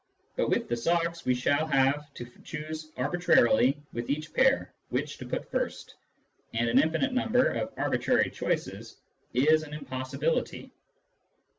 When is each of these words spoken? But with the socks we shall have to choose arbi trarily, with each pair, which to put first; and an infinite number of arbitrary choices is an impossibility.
But 0.35 0.49
with 0.49 0.67
the 0.67 0.75
socks 0.75 1.25
we 1.25 1.35
shall 1.35 1.67
have 1.67 2.11
to 2.15 2.25
choose 2.43 2.89
arbi 2.97 3.19
trarily, 3.21 3.77
with 3.93 4.09
each 4.09 4.33
pair, 4.33 4.73
which 4.89 5.19
to 5.19 5.27
put 5.27 5.51
first; 5.51 5.93
and 6.55 6.67
an 6.67 6.79
infinite 6.81 7.13
number 7.13 7.45
of 7.49 7.71
arbitrary 7.77 8.31
choices 8.31 8.97
is 9.35 9.61
an 9.61 9.75
impossibility. 9.75 10.71